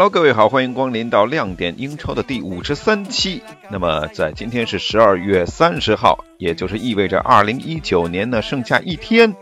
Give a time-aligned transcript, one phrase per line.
[0.00, 3.42] Hello，各位好，欢迎光临到亮点英超的第五十三期。
[3.70, 9.36] 那么，在今天是十二月三十号，也就是意味着二零一九年呢剩下一天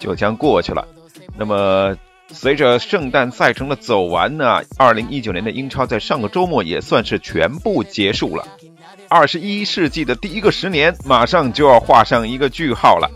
[0.00, 0.84] 就将过去了。
[1.38, 8.44] 那么，随着圣诞赛程的走完呢，二零一九年的英超在上个周末也算是全部结束了。
[9.08, 13.08] 二十一世纪的第一个十年马上就要画上一个句号了。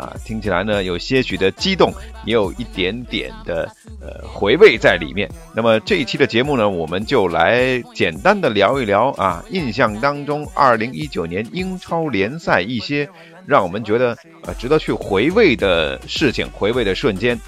[0.00, 1.92] 啊，听起来呢有些许的激动，
[2.24, 5.30] 也有一点点的呃回味在里面。
[5.54, 13.06] 那么这一期的节目呢，我们就来简单的聊一聊啊，印象当中二零一九年英超联赛一些
[13.44, 17.38] 让我们觉得呃值得去回味的事情、回味的瞬间。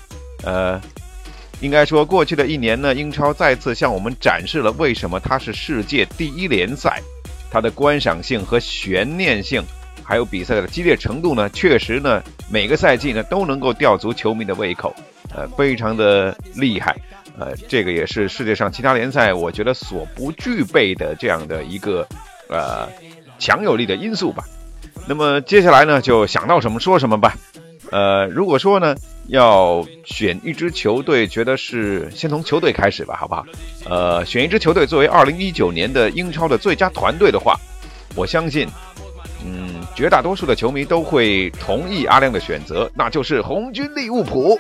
[0.44, 0.78] 呃，
[1.60, 7.00] 应该说过去的一年呢，英超再次向我们展示了为什么它是世界第一联赛，
[7.50, 9.64] 它的观赏性和悬念性。
[10.12, 14.94] 还有比赛的激烈程度呢，确实呢，每个赛季呢都能够吊足球迷的胃口，
[15.34, 16.94] 呃，非常的厉害，
[17.38, 22.06] 呃，这个也是世界上其他联赛我觉得所不具备的这样的一个
[22.50, 22.86] 呃
[23.38, 24.44] 强有力的因素吧。
[25.08, 27.34] 那么接下来呢，就想到什么说什么吧。
[27.90, 28.94] 呃，如果说呢
[29.28, 33.46] 要选一支球队，觉得是先从球队开始吧，好不好？
[33.88, 37.58] 呃，选一支球队作为2019年的英超的最佳团队的话，
[38.14, 38.68] 我相信。
[39.94, 44.58] 绝大多数的球迷都会同意阿亮的选择，那就是红军利物浦。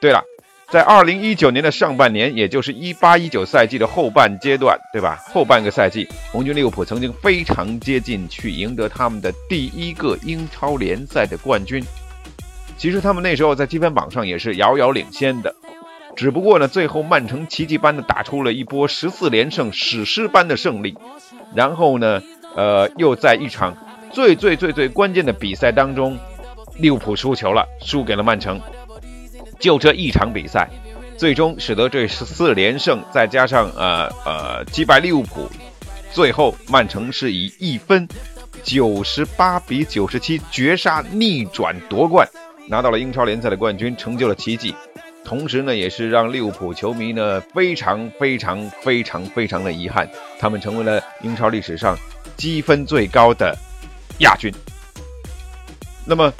[0.00, 0.22] 对了，
[0.70, 5.18] 在二零一九年的上半年，也就是一八一九赛季的后半阶段，对吧？
[5.32, 11.84] 后半个赛季，红军利物浦曾经非常接近去赢得他们的第一个英超联赛的冠军。
[12.76, 15.54] 其实他们那时候在积分榜上也是遥遥领先的，
[16.16, 20.96] 只不过呢，最后曼城奇迹般的打出了一波十四连胜、史诗般的胜利，
[21.54, 22.22] 然后呢？
[22.56, 23.76] 呃，又在一场
[24.12, 26.18] 最最最最关键的比赛当中，
[26.78, 28.60] 利物浦输球了，输给了曼城。
[29.58, 30.68] 就这一场比赛，
[31.16, 35.48] 最终使得这十四连胜，再加上呃呃击败利物浦，
[36.12, 38.08] 最后曼城是以一分
[38.62, 42.26] 九十八比九十七绝杀逆转夺冠，
[42.68, 44.74] 拿到了英超联赛的冠军，成就了奇迹。
[45.22, 51.96] 同时呢，也是让利物浦球迷呢非常非常非常非常的遗憾，他们成为了英超历史上。
[52.36, 53.54] 积分最高的
[54.20, 54.52] 亚军。
[56.06, 56.32] 那么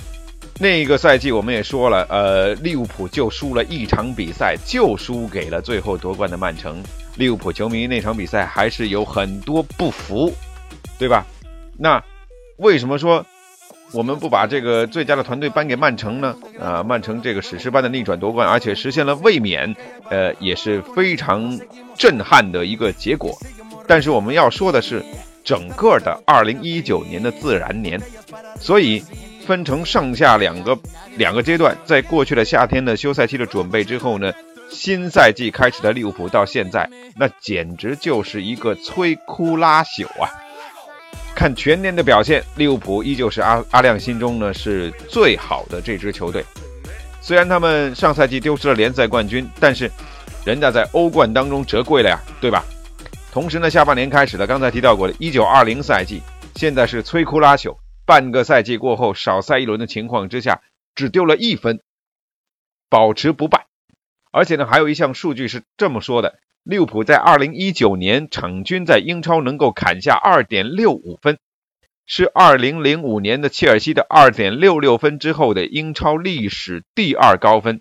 [0.58, 6.82] 那个赛季我们也说了，呃，利物浦就输了一场比赛，就输给了最后夺冠的曼城。
[7.16, 10.32] 利物浦球迷那场比赛还是有很多不服，
[10.98, 11.26] 对吧？
[11.78, 12.02] 那
[12.56, 13.24] 为什么说
[13.92, 16.36] 我们不把这个最佳的团队颁给曼城呢？
[16.58, 19.76] 啊，曼城这个史诗般的逆转夺冠，而且实现了卫冕，
[20.08, 21.60] 呃，也是非常
[21.96, 23.38] 震撼的一个结果。
[23.86, 25.04] 但是我们要说的是。
[25.44, 28.00] 整个的二零一九年的自然年，
[28.60, 29.02] 所以
[29.46, 30.78] 分成上下两个
[31.16, 31.76] 两个阶段。
[31.84, 34.32] 在过去的夏天的休赛期的准备之后呢，
[34.70, 40.30] 新赛季开始的利物浦到现在，那简直就是一个摧枯拉朽啊！
[41.34, 46.44] 看全年的表现，利物浦依旧是阿阿亮心中呢是最好的这支球队。
[47.22, 49.90] 虽然他们上赛季丢失了联赛冠军，但是
[50.44, 52.64] 人家在欧冠当中折桂了呀，对吧？
[53.32, 56.20] 同时呢，下半年开始了，刚才提到过的1920赛季，
[56.56, 57.78] 现在是摧枯拉朽。
[58.04, 60.62] 半个赛季过后，少赛一轮的情况之下，
[60.96, 61.80] 只丢了一分，
[62.88, 63.66] 保持不败。
[64.32, 71.38] 而且呢，还有一项数据是这么说的：利物浦在2019年场均在英超能够砍下2.65分，
[72.06, 77.80] 是2005年的切尔西的2.66分之后的英超历史第二高分。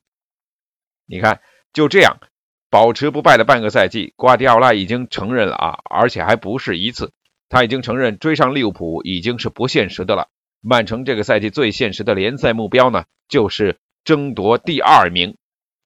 [1.08, 1.42] 你看，
[1.74, 2.20] 就这样。
[2.70, 7.12] 保持不败的半个赛季，瓜迪奥拉已经承认了啊，而且还不是一次，
[7.50, 10.28] 他已经承认追上利物浦已经是不现实的了。
[10.62, 15.38] 曼城这个赛季最现实的联赛目标呢，就是争夺第二名。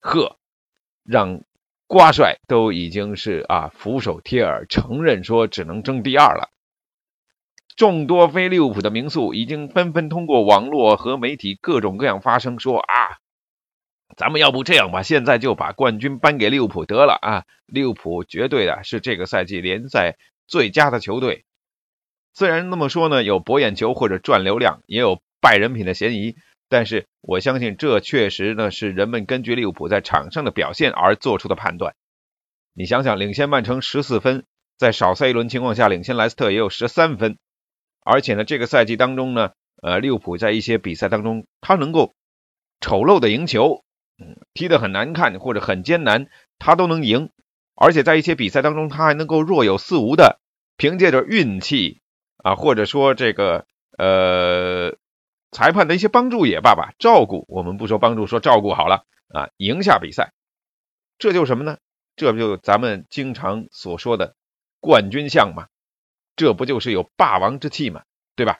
[0.02, 0.38] 呵，
[1.06, 1.44] 让
[1.88, 6.50] 瓜帅都已经是啊俯首帖耳，承认说只能争第二了。
[7.78, 13.23] 众多非利物浦的名宿已经纷纷通过网络和媒体各种各样发声说啊。
[14.18, 17.46] 咱们要不这样吧，现在就把冠军颁给利物浦得了啊！
[17.66, 20.18] 利物浦绝对的是这个赛季联赛
[20.48, 21.46] 最佳的球队。
[22.34, 26.36] 虽然那么说呢，有博眼球或者赚流量，也有败人品的嫌疑，
[26.70, 31.96] 但是我相信这确实呢是人们根据利物浦在场上的表现而做出的判断。
[32.74, 34.46] 你想想，领先曼城十四分，
[34.78, 37.38] 在少赛一轮情况下领先莱斯特也有十三分，
[38.02, 39.52] 而且呢，这个赛季当中呢，
[39.82, 42.14] 呃，利物浦在一些比赛当中，他能够
[42.82, 43.84] 丑陋的赢球，
[44.18, 46.28] 嗯，踢得很难看或者很艰难，
[46.60, 47.32] 他都能赢，
[47.76, 50.40] 而且在一些比赛当中，他还能够若有似无的
[50.78, 52.02] 凭借着运气
[52.38, 53.66] 啊，或者说这个
[53.98, 54.96] 呃
[55.52, 60.34] 裁判的一些帮助也罢吧，照顾我们不说帮助，说照顾好了啊，赢下比赛，
[61.18, 61.78] 这就是什么呢？
[62.16, 64.36] 这不就咱们经常所说的
[64.80, 65.68] 冠军相嘛？
[66.36, 68.04] 这不就是有霸王之气嘛？
[68.36, 68.60] 对吧？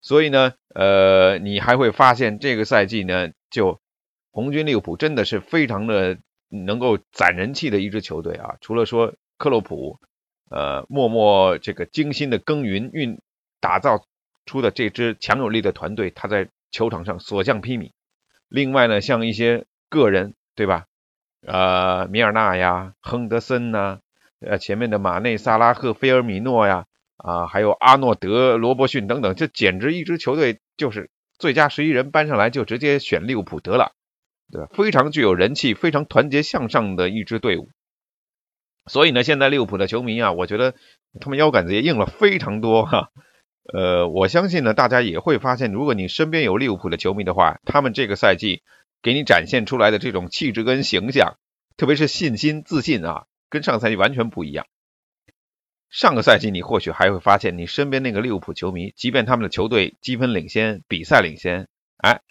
[0.00, 3.80] 所以呢，呃，你还会发现这个赛季呢，就
[4.30, 8.56] 红军利物浦真的是非常的能够攒人气的一支球队啊。
[8.60, 9.98] 除了说克洛普，
[10.50, 13.20] 呃，默默这个精心的耕耘运
[13.60, 14.04] 打造
[14.46, 17.90] 出的这支强有力的团队，他在球场上所向披靡。
[18.48, 20.86] 另外呢，像一些个人，对吧？
[21.46, 23.98] 呃，米尔纳呀，亨德森呐，
[24.40, 26.86] 呃，前面的马内、萨拉赫、菲尔米诺呀，
[27.22, 33.92] 啊，还有阿诺德、罗伯逊等等，这简直一支球队就是最佳十一人搬上来就直接选利物浦得了，
[34.50, 34.68] 对吧？
[34.72, 37.68] 非常具有人气、非常团结向上的一支队伍。
[38.86, 40.74] 所以呢，现在利物浦的球迷啊，我觉得
[41.20, 43.10] 他们腰杆子也硬了非常多哈。
[43.72, 48.62] 呃，我相信呢，大家也会发现，如果你身边有利物浦的球迷的话，他们这个赛季。
[49.04, 51.36] 给你展现出来的这种气质跟形象，
[51.76, 54.64] 特别是信心、自信啊，跟上赛季完全不一样。
[55.92, 61.68] 上个赛季你或许还会发现，你身边那个利物浦球迷，即便他们的球队积分领先、比赛领先，
[61.98, 62.22] 哎，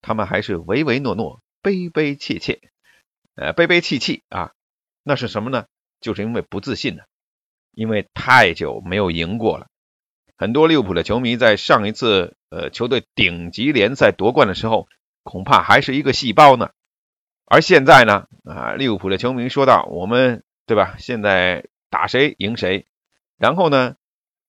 [0.00, 2.60] 他们还是唯唯诺诺、悲悲切切，
[3.36, 4.50] 呃，悲悲戚戚啊。
[5.04, 5.66] 那是什么呢？
[6.00, 7.02] 就是因为不自信呢，
[7.72, 9.68] 因为太久没有赢过了。
[10.36, 14.88] 很多利物浦的球迷在上一次呃球队顶级联赛夺冠的时候。
[15.22, 16.70] 恐怕还是一个细胞呢，
[17.44, 20.96] 而现在呢，啊，利物浦的球迷说道：“我们对吧？
[20.98, 22.86] 现在打谁赢谁，
[23.40, 23.96] 然后呢，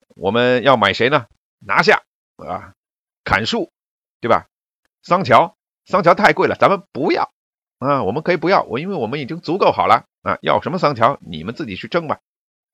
[0.10, 1.26] 我们要买谁呢？
[1.58, 2.04] 拿下
[2.36, 2.76] 啊，
[3.24, 3.72] 砍树，
[4.20, 4.48] 对吧？
[5.02, 7.32] 桑乔，桑乔太贵了，咱们不要
[7.80, 12.20] 啊，我们可以不要，我因为我们已经足够好了啊，要什么桑乔，你们自己去争吧，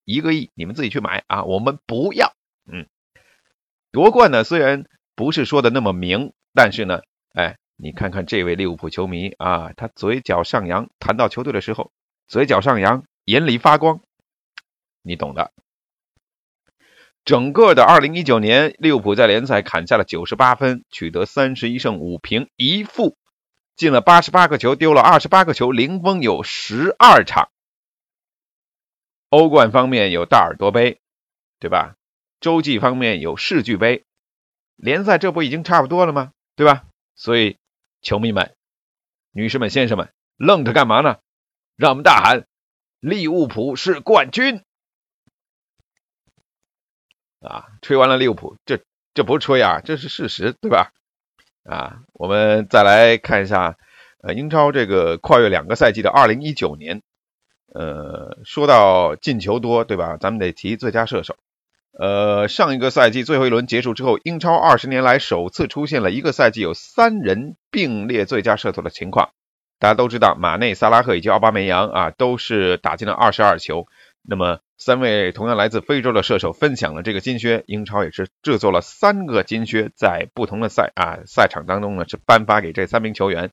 [0.03, 2.33] 一个亿你们自己去买啊，我们不要。
[2.65, 2.87] 嗯，
[3.91, 4.85] 夺冠呢，虽然
[5.15, 7.01] 不是说的那么明，但是呢，
[7.33, 7.57] 哎。
[7.79, 11.91] 你看看这位利物浦球迷啊，他嘴角上扬，谈到球队的时候，
[12.27, 14.01] 嘴角上扬，眼里发光，
[15.03, 15.51] 你懂的。
[17.27, 23.17] 整个的二零一九年，利物浦在联赛砍下了九十八分，取得三十一胜五平一负，
[23.75, 27.49] 进了八十八个球，丢了二十八个球，零封有十二场。
[29.27, 31.01] 欧冠方面有大耳朵杯，
[31.59, 31.95] 对吧？
[32.39, 34.05] 洲际方面有世俱杯，
[34.77, 36.31] 联赛这不已经差不多了吗？
[36.55, 36.85] 对吧？
[37.13, 37.57] 所以。
[38.01, 38.55] 球迷们、
[39.31, 41.17] 女士们、先生们，愣着干嘛呢？
[41.75, 42.47] 让我们大喊
[43.01, 44.61] ：“利物浦是冠军！”
[47.39, 48.79] 啊，吹完了利物浦，这
[49.13, 50.91] 这不是吹啊，这是事实，对吧？
[51.63, 53.77] 啊，我们再来看一下，
[54.23, 57.01] 呃，英超这个跨越两个赛季的二零一九年，
[57.73, 60.17] 呃，说到进球多，对吧？
[60.17, 61.35] 咱们得提最佳射手。
[61.99, 69.31] 呃，上一个赛季最后一轮结束之后，英超二十年来首次出现了一个赛季有三人并列最佳射手的情况。
[69.79, 73.87] 大家都知道，马内、萨拉赫以及奥巴梅扬啊，都是打进了二十二球。
[74.29, 77.63] 那么，三位同样来自非洲的射手分享了这个金靴。
[77.65, 83.51] 英超也是制作了三个金靴，在不同的赛啊赛场当中呢，是颁发给这三名球员。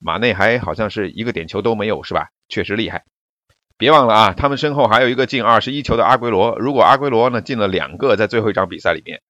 [0.00, 2.30] 马内还好像是一个点球都没有，是吧？
[2.48, 3.04] 确实厉害。
[3.76, 6.58] 别忘了啊，他们身后还有一个进二十一球的阿圭罗。
[6.58, 9.22] 如果阿圭罗呢进了两个，在最后一场比赛里面，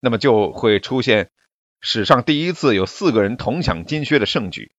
[0.00, 1.30] 那么就会出现
[1.80, 4.70] 史上第一次有四个人同抢金靴的盛举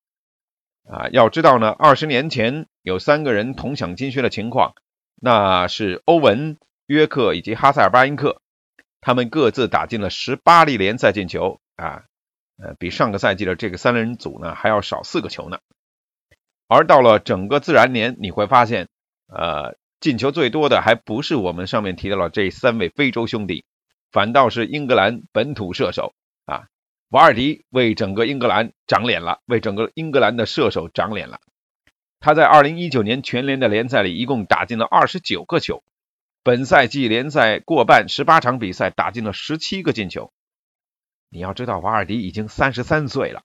[0.90, 1.10] 啊！
[1.12, 4.74] 要知道呢，二十年前有三个人同抢金靴的情况，
[5.22, 8.42] 那是欧文、约克以及哈塞尔巴因克，
[9.02, 12.04] 他们各自打进了十八粒联赛进球啊，
[12.58, 15.60] 呃，比上个赛季的这个三人组呢还要少四个球呢。
[16.68, 18.88] 而到了整个自然年，你会发现。
[19.32, 23.64] 呃，进球最多的还不是我们上面提到了这三位非洲兄弟，
[24.12, 26.66] 反倒是英格兰本土射手啊，
[27.10, 31.40] 瓦尔迪为整个英格兰长脸了，为整个英格兰的射手长脸了。
[32.20, 35.84] 他在2019年全联的联赛里一共打进了29个球，
[36.44, 40.34] 本赛季联赛过半18场比赛打进了17个进球。
[41.30, 43.44] 你要知道，瓦尔迪已经33岁了，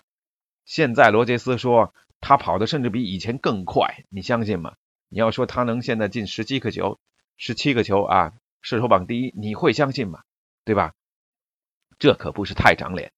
[0.64, 4.74] 现在罗杰斯说他跑的甚至比以前更快，你相信吗？
[5.08, 6.98] 你要说他能现在进十七个球，
[7.36, 10.22] 十七个球啊，射手榜第一，你会相信吗？
[10.64, 10.94] 对吧？
[11.98, 13.12] 这可不是太长脸。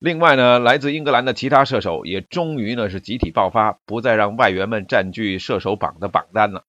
[0.00, 6.64] 另外呢，来自英格兰的其他射手也终于呢是集体爆发，不再让外援们占据射手榜的榜单了。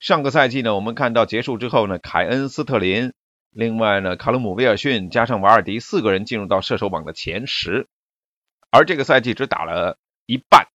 [0.00, 3.12] 上个赛季呢，我们看到结束之后呢，凯恩斯特林，
[3.52, 7.86] 另外呢，卡鲁姆威尔逊加上瓦尔迪四个人进入到射手榜的前十，
[8.72, 10.66] 而这个赛季只打了一半，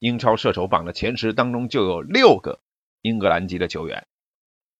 [0.00, 2.58] 英超射手榜的前十当中就有六个
[3.00, 4.08] 英格兰籍的球员，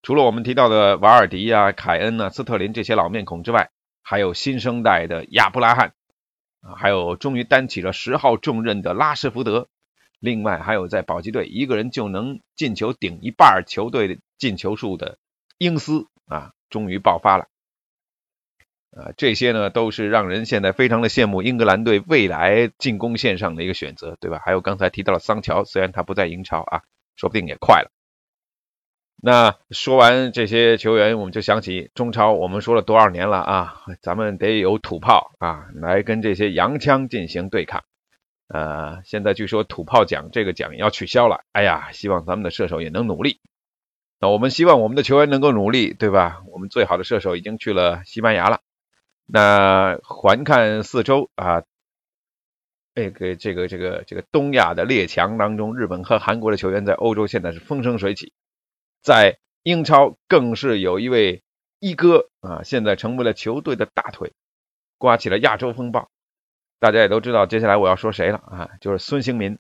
[0.02, 3.70] 除了我们提到的瓦尔迪呀、凯恩呐、斯特林这些老面孔之外，
[4.02, 5.94] 还有新生代的亚布拉罕，
[6.62, 9.68] 啊还有终于担起了十号重任的拉什福德。
[10.18, 15.18] 另外还有在保级队一个人就能进球顶一半球队进球数的
[15.58, 17.48] 英斯啊，终于爆发了。
[18.92, 24.40] 啊，这些呢都是让人现在非常的羡慕英格兰队未来进攻线上的一个选择，对吧？
[24.44, 26.82] 还有刚才提到了桑乔，虽然他不在英超啊，
[27.16, 27.90] 说不定也快了。
[29.24, 33.82] 那说完这些球员，我们就想起中超，我们说了多少年了啊？
[34.00, 37.84] 咱们得有土炮啊，来跟这些洋枪进行对抗。
[38.48, 41.44] 呃，现在据说土炮奖这个奖要取消了。
[41.52, 43.38] 哎呀，希望咱们的射手也能努力。
[44.18, 46.42] 那我们希望我们的球员能够努力，对吧？
[46.50, 48.58] 我们最好的射手已经去了西班牙了。
[49.24, 51.62] 那环看四周啊，
[52.96, 58.32] 这个这个这个这个东亚的列强当中，日本和韩国的球员在欧洲现在是风生水起，
[59.02, 61.42] 在英超更是有一位
[61.80, 64.32] 一哥啊，现在成为了球队的大腿，
[64.96, 66.08] 刮起了亚洲风暴。
[66.78, 68.70] 大家也都知道，接下来我要说谁了啊？
[68.80, 69.58] 就是孙兴民。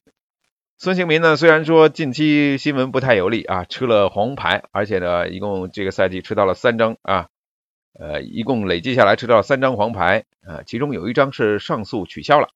[0.78, 7.28] 孙兴民呢，虽然说近期新闻不太有利啊，吃了黄牌，而且呢，一共这个赛季吃到了三张啊，
[7.98, 12.48] 呃，一共累计下来吃到了三张黄牌啊，其中有一张是上诉取消了，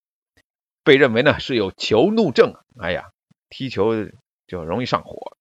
[0.82, 3.10] 被认为呢是有球怒症，哎呀，
[3.48, 3.92] 踢球
[4.48, 5.35] 就容易上火。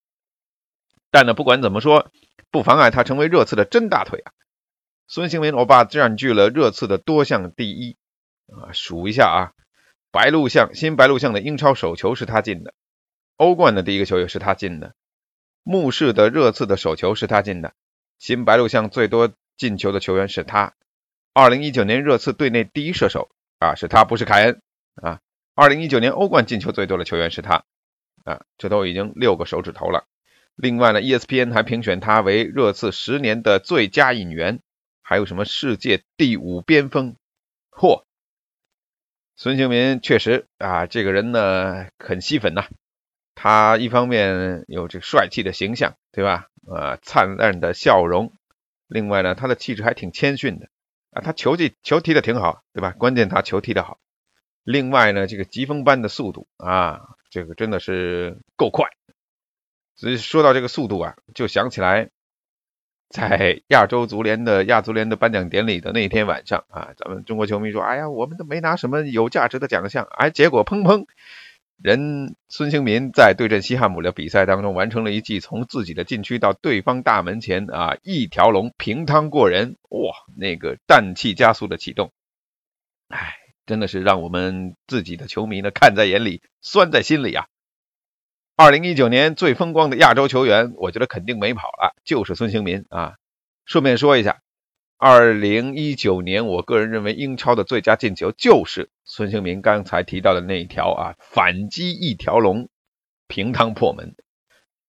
[1.16, 2.12] 但呢，不管怎么说，
[2.52, 4.34] 不妨碍他成为热刺的真大腿啊。
[5.08, 7.96] 孙兴民欧巴占据了热刺的多项第一。
[8.48, 9.40] 啊，数一下啊，
[10.12, 12.74] 白鹿巷新白鹿巷的英超首球是他进的，
[13.38, 14.94] 欧冠的第一个球也是他进的，
[15.64, 17.72] 穆氏的热刺的首球是他进的，
[18.20, 20.74] 新白鹿巷最多进球的球员是他，
[21.34, 24.62] 二零一九年热刺队内第一射手啊是他，不是凯恩
[24.96, 25.22] 啊，
[25.54, 27.64] 二零一九年欧冠进球最多的球员是他
[28.26, 30.04] 啊，这都已经六个手指头了。
[30.56, 34.60] 另外呢，ESPN 还评选他为热刺十年的最佳引援，
[35.02, 37.16] 还有什么世界第五边锋，
[37.72, 38.04] 嚯！
[39.36, 42.68] 孙兴民确实啊，这个人呢很吸粉呐。
[43.36, 46.48] 他一方面有这个帅气的形象，对吧？
[46.66, 48.32] 呃，灿烂的笑容。
[48.88, 50.70] 另外呢，他的气质还挺谦逊的
[51.12, 51.22] 啊。
[51.22, 52.92] 他球技球踢的挺好，对吧？
[52.92, 54.00] 关键他球踢的好。
[54.64, 58.88] 另外呢，这个疾风般的速度啊，这个真的是够快。
[59.96, 62.10] 所以说到这个速度啊，就想起来。
[63.08, 71.06] 在亚洲足联的亚足联的颁奖典礼的那天晚上啊，咱们中国球迷说：“哎呀，我们都没拿什么有价值的奖项。”哎，结果砰砰，
[71.78, 82.12] 人孙兴民在对阵西汉姆的比赛当中完成了一记从自己的禁区到对方大门前啊一条龙平趟过人，哇，那个氮气加速的启动，
[83.08, 83.36] 哎，
[83.68, 87.46] 真的是让我们自己的球迷呢看在眼里，酸在心里啊。
[88.58, 93.16] 二零一九年最风光的亚洲球员，我觉得肯定没跑了，就是孙兴民啊。
[93.66, 94.40] 顺便说一下，
[94.98, 102.70] 二零一九年我个人认为英超的最佳进球就是孙兴民刚才提到的那一条啊，反击一条龙，
[103.28, 104.16] 平汤破门。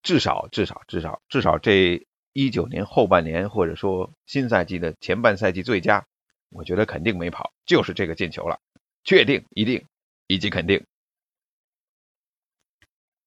[0.00, 6.06] 至少至少至少至少这一九年后半年或者说新赛季的前半赛季最佳，
[6.50, 8.60] 我觉得肯定没跑，就是这个进球了，
[9.02, 9.84] 确定一定
[10.28, 10.84] 以及肯定。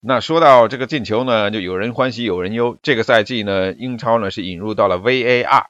[0.02, 2.78] 那说到这个进球呢，就有人欢喜有人忧。
[2.82, 5.66] 这个赛季呢，英超呢是引入到了 VAR。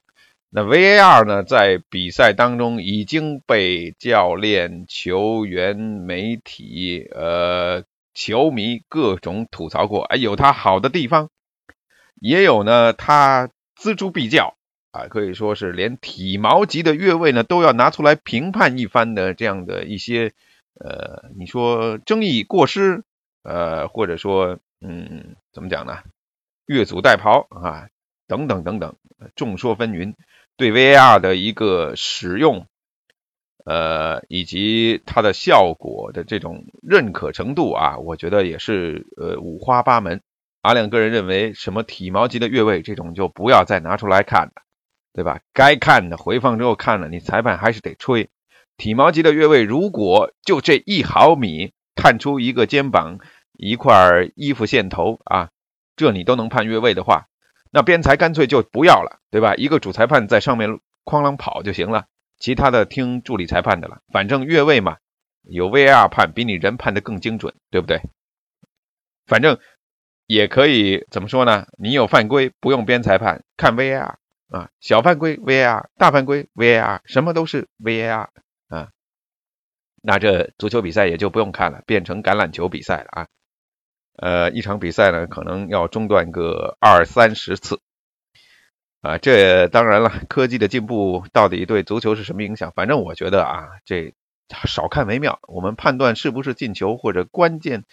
[0.52, 7.84] 那 VAR 呢，在比赛当中已经被教练、球员、媒体、呃
[8.14, 10.04] 球迷各种吐槽过。
[10.04, 11.30] 哎，有它好的地方，
[12.22, 14.56] 也有呢它锱铢必较
[14.92, 20.34] 啊，可以说是连体毛级的越位呢都要拿出来评判一番的这样的一些
[20.80, 23.04] 呃，你说争议过失。
[23.44, 26.00] 呃，或者说，嗯，怎么讲呢？
[26.66, 27.90] 越俎代庖啊，
[28.28, 28.96] 等等等等，
[29.36, 30.14] 众说纷纭。
[30.56, 32.68] 对 VAR 的一个使用，
[33.66, 40.22] 呃，以及它的效果的这种认可程度啊，我觉得也是呃五花八门。
[40.62, 44.64] 阿亮个人认为，什么体毛级的越位这种就不要再拿出来看了，
[45.14, 45.40] 对吧？
[45.54, 48.30] 该看的回放之后看了，你裁判还是得吹。
[48.76, 51.72] 体毛级的越位，如果就这一毫米。
[52.00, 53.20] 探出一个肩膀、
[53.54, 55.50] 一块衣服线头啊，
[55.96, 57.28] 这你都能判越位的话，
[57.72, 59.56] 那边裁干脆就不要了，对吧？
[59.56, 62.06] 一个主裁判在上面哐啷跑就行了，
[62.40, 64.00] 其他的听助理裁判的了。
[64.14, 64.98] 反正越位嘛，
[65.44, 68.02] 有 VAR 判比你人判的更精准，对不对？
[69.26, 69.60] 反正
[70.26, 71.68] 也可以怎么说呢？
[71.78, 74.16] 你有犯规不用编裁判，看 VAR
[74.50, 78.30] 啊，小犯规 VAR，大犯规 VAR，什么都是 VAR
[78.70, 78.90] 啊。
[80.02, 83.28] 那这足球比赛也就不用看了，变成橄榄球比赛了啊。
[84.18, 87.80] 呃，一场比赛呢，可能要中断个二三十次
[89.02, 89.18] 啊。
[89.18, 92.72] 这当然了，科技的进步到底对足球是什么影响？
[92.76, 94.14] 反正我觉得啊，这
[94.66, 95.40] 少看为妙。
[95.48, 97.84] 我们判断是不是进球或者关键。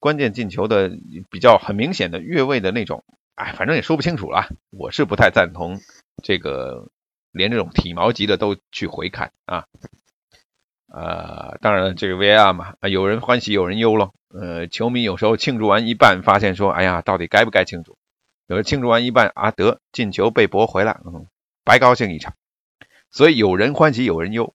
[0.00, 0.90] 关键进球的
[1.30, 3.02] 比较很明显的越位的那种，
[3.36, 4.48] 哎，反正也说不清楚了。
[4.68, 5.80] 我是不太赞同
[6.22, 6.90] 这个
[7.32, 9.64] 连这种体毛级的都去回看啊。
[10.96, 14.14] 呃，当然了，这个 VR 嘛，有人欢喜有人忧咯。
[14.28, 17.98] 呃，球迷有时候庆祝完一半，发现说，哎呀，到底该不该庆祝？
[18.46, 21.26] 有人庆祝完一半啊，得进球被驳回了，嗯，
[21.64, 22.34] 白高兴一场。
[23.10, 24.54] 所以有人欢喜有人忧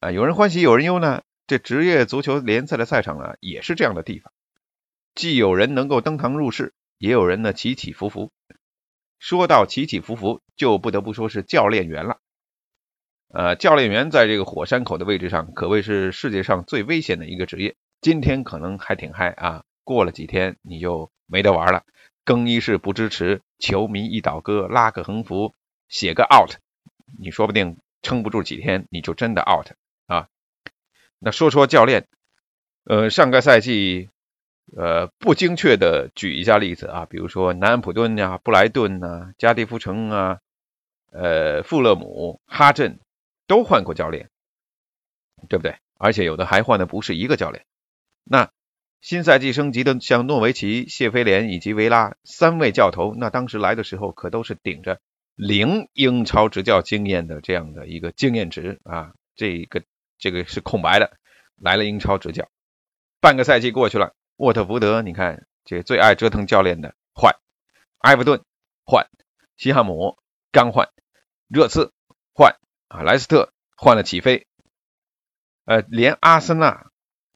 [0.00, 1.22] 啊，有人欢喜有人忧呢。
[1.46, 4.32] 这职业足球联赛的赛场啊，也是这样的地方。
[5.14, 8.30] 既有人能够登堂入室，也有人呢起起伏伏。
[9.18, 12.18] 说到起起伏伏，就不得不说是教练员了。
[13.28, 17.74] 呃，教练员在这个火山口的位置上，可谓是世界上最危险的一个职业。
[18.00, 21.82] 今天可能还挺嗨啊，过了几天你就没得玩了。
[22.24, 25.54] 更衣室不支持，球迷一倒戈，拉个横幅，
[25.88, 26.56] 写个 out，
[27.18, 29.72] 你说不定撑不住几天，你就真的 out
[30.06, 30.28] 啊。
[31.18, 32.06] 那说说教练，
[32.84, 34.08] 呃，上个赛季。
[34.76, 40.38] 呃，不精确的举一下例子啊，比如说南安普顿呀、布莱顿呐、加迪夫城啊、
[41.12, 42.98] 呃、富勒姆、哈镇
[43.46, 44.30] 都换过教练，
[45.48, 45.76] 对不对？
[45.98, 47.64] 而且有的还换的不是一个教练。
[48.24, 48.50] 那
[49.00, 55.00] 新赛季升级的像诺维奇、谢菲联以及维拉三位教头，那当时来的时候可都是顶着
[55.34, 59.82] 零英超执教经验的这样的一个经验值啊，这个
[60.18, 61.16] 这个是空白的，
[61.56, 62.48] 来了英超执教，
[63.20, 64.14] 半个赛季过去了。
[64.36, 67.36] 沃特福德，你看这最爱折腾教练的换，
[67.98, 68.42] 埃弗顿
[68.84, 69.06] 换，
[69.56, 70.18] 西汉姆
[70.52, 70.90] 刚换，
[71.48, 71.92] 热刺
[72.34, 72.56] 换
[72.88, 74.46] 啊，莱斯特换了起飞，
[75.64, 76.90] 呃，连阿森纳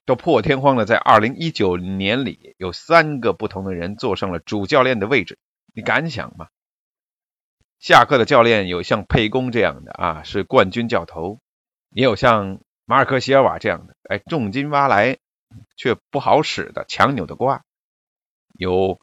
[0.06, 5.38] 都破天荒的在二零一九年里有三个不同的人坐上了主教练的位置，
[5.74, 6.48] 你敢想吗？
[7.78, 11.40] 下课的教练有像佩公这样的啊，是冠军教头，
[11.90, 15.18] 也有像马尔科席尔瓦这样的，哎，重金挖来。
[15.76, 17.64] 却不好使的强扭的瓜，
[18.56, 19.00] 有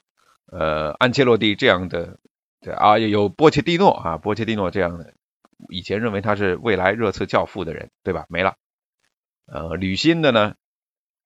[0.49, 2.19] 呃安切洛蒂这样的，
[2.61, 5.13] 对啊，有波切蒂诺啊，波切蒂诺这样的，
[5.69, 8.25] 以前认为他是未来热刺教父的人，对吧？
[8.29, 8.55] 没了。
[9.45, 10.55] 呃，履新的呢，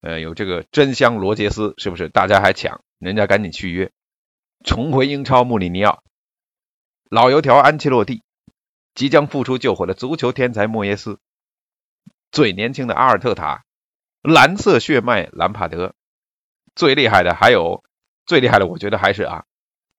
[0.02, 2.10] 呃，有这个真香罗杰斯，是不是？
[2.10, 3.91] 大家还抢，人家赶紧续约，
[4.63, 5.44] 重回英超。
[5.44, 6.04] 穆里尼奥，
[7.10, 8.24] 老油条安切洛蒂，
[8.94, 11.20] 即将复出救火的足球天才莫耶斯，
[12.32, 13.63] 最年轻的阿尔特塔。
[14.22, 15.96] 蓝色血脉兰帕德，
[16.76, 17.84] 最厉害的还有
[18.28, 19.46] 最厉害的，我觉得还是啊，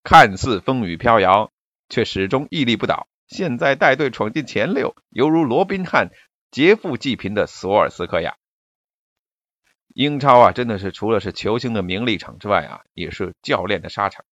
[0.04, 1.50] 看似风雨飘摇，
[1.88, 3.08] 却始终屹立不倒。
[3.32, 6.10] 现在带队闯进前六，犹如罗宾汉
[6.50, 8.36] 劫富济贫的索尔斯克亚。
[9.94, 14.26] 英超啊，真的是除了是球星的名利场之外啊，也是教练的沙场，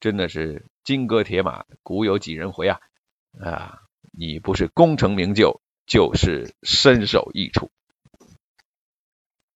[0.00, 2.80] 真的是金戈铁马，古有几人回啊
[3.40, 3.78] 啊！
[4.12, 7.70] 你不是功成名就，就是身首异处。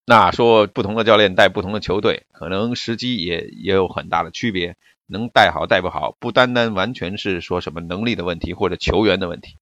[0.07, 4.77] 那说不同的教练带不同的球队，可能时机也也有很大的区别。
[5.09, 9.57] 能带好带不好，不单单完全是说什么能力的问题或者球员的问题。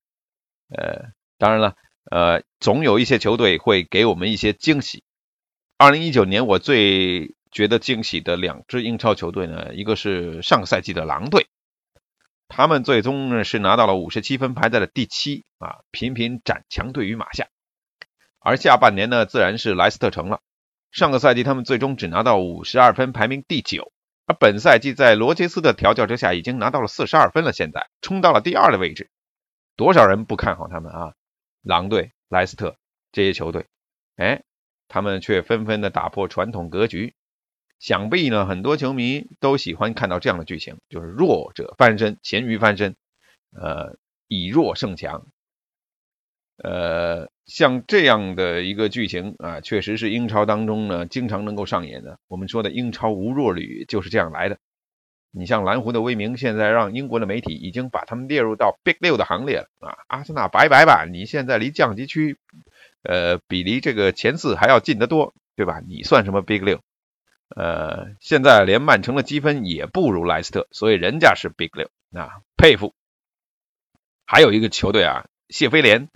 [0.71, 1.75] 呃，当然了，
[2.11, 5.05] 呃，总有一些球队会给我们一些惊喜。
[5.77, 11.47] 二零一九年我最觉得惊喜的两支英超球队呢，一个是上赛季的狼队，
[12.49, 17.49] 他们最终呢是拿到了五十七分，排在了第七啊，频频斩强队于马下。
[18.45, 20.41] 而下半年呢，自然是莱斯特城了。
[20.91, 23.91] 上个赛季他们最终只拿到五十二分，排名第九。
[24.27, 29.11] 而本赛季在罗杰斯的调教之下，已经拿到了四十二分了，现在冲到了第二的位置。
[29.77, 31.15] 多少人不看好他们啊？
[31.63, 32.77] 狼队、莱斯特
[33.13, 33.67] 这些球队，
[34.17, 34.43] 哎，
[34.89, 37.15] 他们却纷纷的打破传统格局。
[37.79, 42.95] 想必呢，很多球迷都喜欢看到这样的剧情，就是弱者翻身，咸鱼翻身，
[43.53, 43.97] 呃，
[44.29, 45.27] 以弱胜强。
[46.57, 52.19] 呃，像这样的一个剧情啊，确实是英超当中呢经常能够上演的。
[52.29, 54.59] 我们说的英超无弱旅就是这样来的。
[55.37, 59.99] 你像蓝湖的威名，现在让英国的媒体已经把他们列入到 Big 六的行列了啊！
[60.07, 62.39] 阿森纳拜拜吧，你现在离降级区，
[63.03, 65.81] 呃，比离这个前四还要近得多，对吧？
[65.85, 66.81] 你算什么 Big 六？
[67.57, 72.95] 呃，现在连曼城的积分也不如莱斯特，所以人家是 Big 六啊，佩服。
[74.25, 76.11] 还有一个球队啊，谢菲联。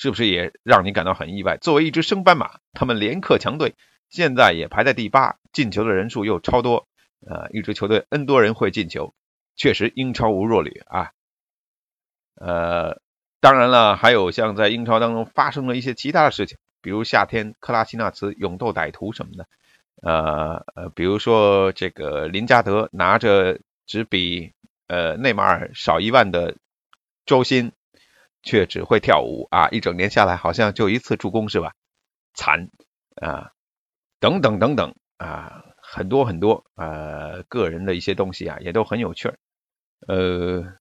[0.00, 1.58] 是不是也让你感到很意外？
[1.58, 3.74] 作为一支升班马，他们连克强队，
[4.08, 6.88] 现在也排在第八，进球的人数又超多，
[7.26, 9.12] 呃，一支球队 N 多人会进球，
[9.56, 11.10] 确实英超无弱旅啊。
[12.36, 13.02] 呃，
[13.40, 19.46] 当然了，还有像在英超当中发生了一些其他的事情，比如夏天克拉西纳茨勇斗歹徒什么的，
[20.00, 24.54] 呃呃，比如说这个林加德拿着只比
[24.86, 26.56] 呃内马尔少一万的
[27.26, 27.72] 周薪，
[28.42, 31.72] 却只会跳舞啊，一整年下来好像就一次助攻是吧？
[32.34, 32.70] 惨
[33.16, 33.52] 啊，
[34.18, 39.38] 等等等等啊，很多很多呃个人的一些东西啊，也都很有趣儿。
[40.06, 40.74] 呃，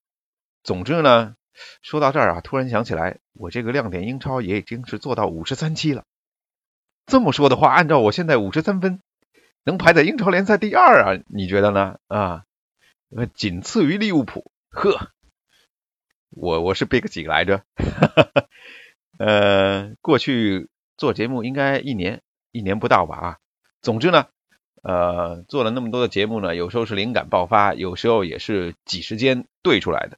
[0.63, 1.35] 总之呢。
[1.81, 6.05] 说到这儿啊，突然想起来，我这个亮点英超也已经是做到五十三期了。
[7.05, 9.01] 这么说的话，按照我现在五十三分，
[9.65, 11.21] 能排在英超联赛第二啊？
[11.27, 11.97] 你觉得呢？
[12.07, 12.45] 啊，
[13.33, 14.53] 仅次于利物浦。
[14.69, 15.11] 呵，
[16.31, 17.63] 我我是 Big 几来着？
[19.17, 23.15] 呃，过去做节目应该一年一年不到吧？
[23.17, 23.37] 啊，
[23.81, 24.27] 总之呢，
[24.83, 30.17] 呃，做了那么多的节目呢，有时候是灵感爆发，有时候也是挤时间对出来的。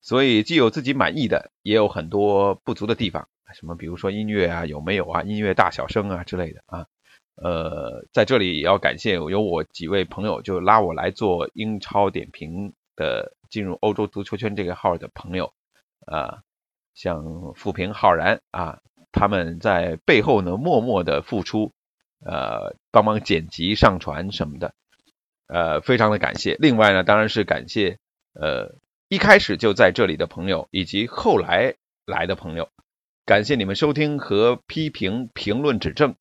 [0.00, 6.86] 所以既有自己满意的，也有很多不足的地方，什么比如说音乐啊有没有啊，音乐大小声啊之类的啊。
[7.36, 15.52] 呃，在这里也要感谢有我几位朋友就拉我来做英超点评的，进入欧洲足球圈这个号的朋友
[16.06, 16.42] 啊，
[16.92, 18.80] 像富平浩然啊，
[19.12, 21.72] 他们在背后呢默默的付出，
[22.26, 24.74] 呃，帮忙剪辑上传什么的，
[25.46, 26.56] 呃，非常的感谢。
[26.58, 27.98] 另外呢，当然是感谢
[28.32, 28.74] 呃。
[29.08, 32.70] 一开始就在这里的朋友，以及后来来的朋友，
[33.24, 36.16] 感谢你们收听和批评、评论、指正。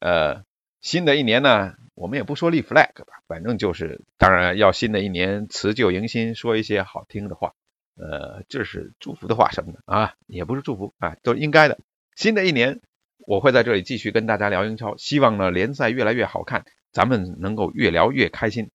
[0.00, 0.42] 呃，
[0.82, 7.54] 新的一年呢，我们也不说立 flag 吧，反正就是，当然要新的一年辞旧迎新，说一些好听的话。
[7.98, 11.78] 呃，这是祝福的话什么的啊，也不是祝福啊，都应该的。
[12.14, 12.82] 新的一年，
[13.26, 18.70] 我会在这里继续跟大家聊英超，希望呢联赛越来越好看，咱们能够越聊越开心。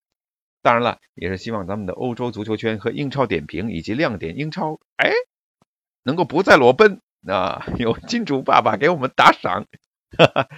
[0.60, 5.12] 当然了，也是希望咱们的欧洲足球圈和英超点评以及亮点英超，哎，
[6.02, 7.64] 能够不再裸奔啊！
[7.78, 9.66] 有金主爸爸给我们打赏。
[10.18, 10.48] 哈哈，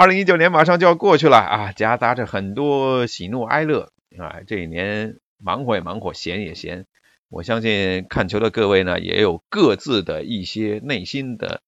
[0.00, 4.40] 二零一九年马上就要过去了啊，夹杂着很多喜怒哀乐啊。
[4.46, 6.86] 这一年忙活也忙活，闲也闲。
[7.28, 11.60] 我相信看球的各位呢，也有各自的一些内心的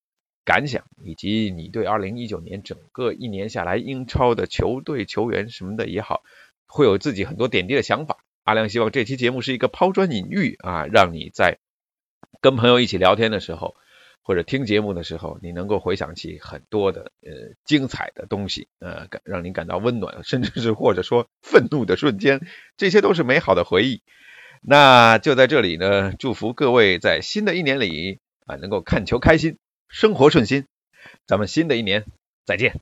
[0.47, 6.23] 感想，以及你对二零一九年整个一年下来英超的球队球员什么的也好。
[6.67, 8.25] 会有自己很多点滴的想法。
[8.45, 11.59] 阿亮希望这期节目是一个抛砖引玉啊，让你在
[12.41, 13.77] 跟朋友一起聊天的时候，
[14.23, 22.41] 或者听节目的时候，你能够回想起很多的呃精彩的东西，呃，感让你感到温暖，甚至是或者说愤怒的瞬间，
[22.77, 24.03] 这些都是美好的回忆。
[24.61, 29.59] 那就在这里呢，祝福各位在新的一年里啊，能够看球开心，
[29.89, 30.67] 生活顺心。
[31.27, 32.05] 咱们新的一年
[32.45, 32.81] 再见。